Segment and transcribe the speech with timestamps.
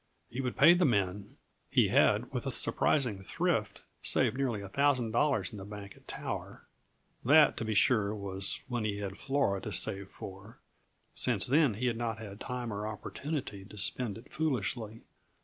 [0.31, 1.37] He would pay the men;
[1.69, 6.07] he had, with a surprising thrift, saved nearly a thousand dollars in the bank at
[6.07, 6.65] Tower.
[7.23, 10.57] That, to be sure, was when he had Flora to save for;
[11.13, 15.03] since then he had not had time or opportunity to spend it foolishly.